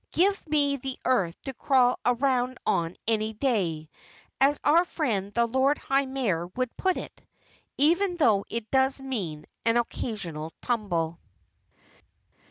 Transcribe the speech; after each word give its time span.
"Give 0.13 0.47
me 0.49 0.77
the 0.77 0.97
earth 1.05 1.39
to 1.43 1.53
crawl 1.53 1.99
around 2.03 2.57
on 2.65 2.95
any 3.07 3.33
day, 3.33 3.87
as 4.39 4.59
our 4.63 4.83
friend 4.83 5.31
the 5.31 5.45
Lord 5.45 5.77
High 5.77 6.07
Mayor 6.07 6.47
would 6.55 6.75
put 6.75 6.97
it, 6.97 7.21
even 7.77 8.17
though 8.17 8.43
it 8.49 8.71
does 8.71 8.99
mean 8.99 9.45
an 9.63 9.77
occasional 9.77 10.53
tumble." 10.59 11.19